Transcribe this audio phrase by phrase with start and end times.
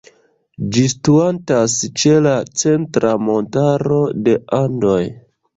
[0.77, 5.01] Ĝi situantas ĉe la Centra Montaro de Andoj.